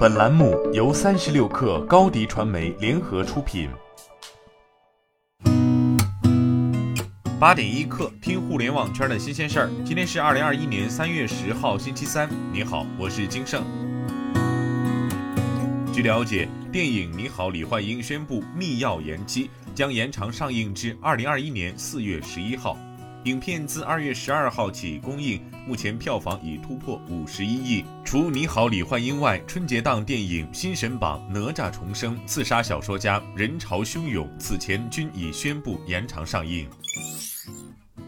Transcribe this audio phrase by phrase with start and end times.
[0.00, 3.68] 本栏目由三十六氪高低传媒联合出品。
[7.38, 9.70] 八点一刻，听互联网圈的新鲜事儿。
[9.84, 12.30] 今天是二零二一年三月十号，星期三。
[12.50, 13.62] 你好，我是金盛。
[15.92, 22.74] 据了解，电影《你好，李焕英》宣布密钥延期，将延长上映至二零二一年四月十一号。
[23.24, 27.84] 影片自二月十二号起公映，目前票房已突破五十一亿。
[28.02, 36.66] 除《你好，李焕英》外，春节档电影《新神榜》《哪吒重生》《刺杀小说家》《人潮汹涌》此前均已宣布延长上映。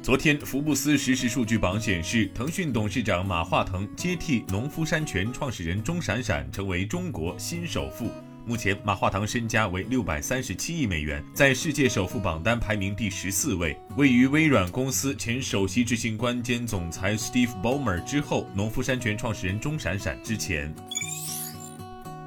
[0.02, 8.10] 昨天，福布斯实时数据榜显示，腾讯董事长马化腾接替农夫山泉创始人钟闪闪，成为中国新首富。
[8.44, 20.74] 目前，马化腾身家为六百三十七亿美元，在世界首富榜单排名第十四位，位于微软公司前首席执行官兼总裁 Steve Ballmer 之后，农夫山泉创始人钟闪闪之前。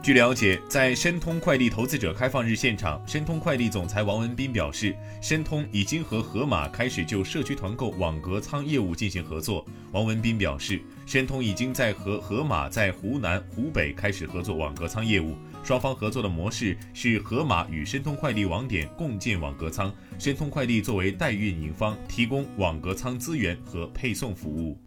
[0.06, 9.66] 据了解，在申通快递投资者开放日现场，申通快递总裁王文斌表示，申通已经和盒马开始就社区团购网格仓业务进行合作。
[9.94, 24.78] 王文斌表示，申通已经在和盒马在湖南、湖北开始合作网格仓业务，双方合作的模式是盒马与申通快递网点共建网格仓，申通快递作为代运营方提供网格仓资源和配送服务。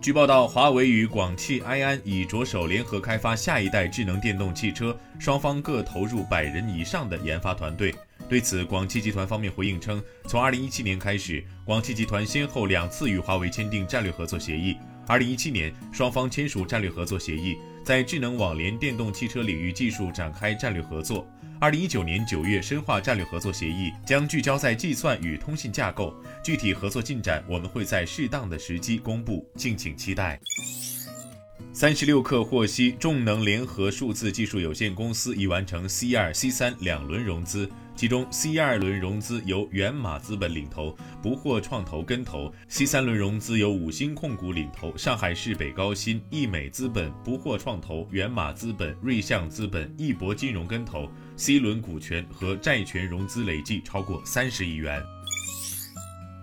[0.00, 7.94] 据报道，华为与广汽埃安已着手联合开发下一代智能电动汽车，双方各投入百人以上的研发团队。
[8.26, 14.74] 对此，广汽集团方面回应称，从2017年开始，广汽集团先后两次与华为签订战略合作协议。
[15.06, 21.26] 2017年，双方签署战略合作协议，在智能网联电动汽车领域技术展开战略合作。
[21.60, 26.14] 二零一九年九月深化战略合作协议，将聚焦在计算与通信架构。
[26.42, 30.40] 具体合作进展，我们会在适当的时机公布，敬请期待。
[31.74, 37.70] 三十六氪获悉，众能联合数字技术有限公司已完成 C 二、C 三两轮融资。
[38.00, 51.10] 其中，C 二轮融资由源码资本领投，不惑创投跟投；C 三轮融资由五星控股领投，上海市北高新、易美资本、不惑创投、源码资本、瑞象资本、易博金融跟投。
[51.36, 55.02] C 轮股权和债权融资累计超过三十亿元。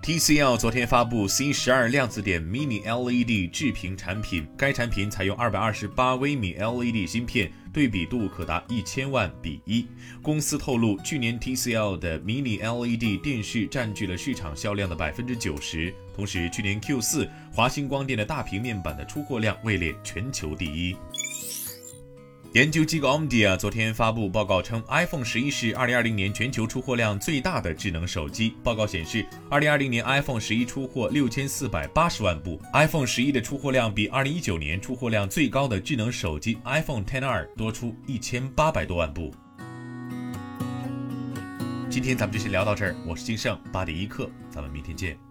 [0.07, 9.85] TCL 昨天发布 C 十二量子点 Mini LED 智屏产品，该产品采用二百二十八微米 LED 芯片，对比度可达一千万比一。
[10.21, 20.95] 公司透露，去年 TCL 的 Mini LED 电视占据了市场销量的百分之九十，同时去年 Q 四华星光电的大屏面板的出货量位列全球第一。
[22.57, 28.55] 研究机构 Omdia 昨天发布报告称，iPhone 十一是二零二零年全球出货量最大的智能手机。
[28.63, 39.31] 报告显示，二零二零年 iPhone 十一出货六千四百八十万部，iPhone 十一的出货量比二零一九年出货量最高的智能手机 iPhone X 多出一千八百多万部。
[41.91, 45.26] 今天咱们就先聊到这儿，我是金盛八点一刻，咱们明天见。